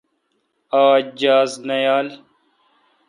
[0.83, 2.07] آج جاز نہ یال۔